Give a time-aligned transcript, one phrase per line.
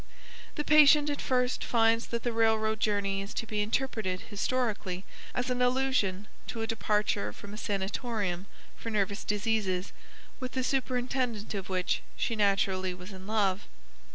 [0.55, 5.51] The patient at first finds that the railroad journey is to be interpreted historically as
[5.51, 9.93] an allusion to a departure from a sanatorium for nervous diseases,
[10.39, 13.67] with the superintendent of which she naturally was in love.